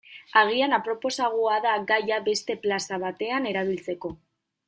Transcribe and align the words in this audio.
Agian 0.41 0.71
aproposagoa 0.77 1.59
da 1.65 1.75
gaia 1.91 2.17
beste 2.29 2.57
plaza 2.65 3.01
batean 3.05 3.49
erabiltzeko. 3.53 4.13